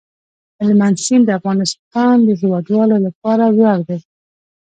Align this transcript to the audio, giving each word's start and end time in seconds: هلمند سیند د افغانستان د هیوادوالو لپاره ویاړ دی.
هلمند 0.59 0.95
سیند 1.05 1.23
د 1.25 1.29
افغانستان 1.39 2.15
د 2.23 2.29
هیوادوالو 2.41 2.97
لپاره 3.05 3.43
ویاړ 3.57 3.79
دی. 3.89 3.99